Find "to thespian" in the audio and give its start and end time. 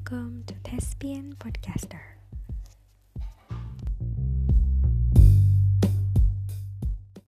0.46-1.34